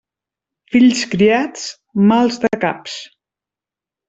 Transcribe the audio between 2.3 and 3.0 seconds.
de caps.